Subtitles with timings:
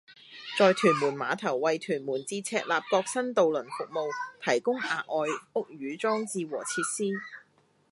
[0.57, 4.09] 在屯門碼頭為屯門至赤鱲角新渡輪服務
[4.43, 7.13] 提供額外屋宇裝備和設施